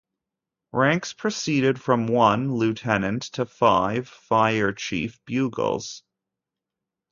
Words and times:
Ranks 0.71 1.13
proceed 1.13 1.79
from 1.79 2.07
one 2.07 2.55
(lieutenant) 2.55 3.21
to 3.33 3.45
five 3.45 4.07
(fire 4.07 4.71
chief) 4.73 5.19
bugles. 5.25 6.01